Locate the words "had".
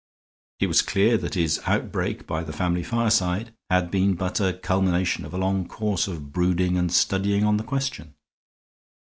3.69-3.91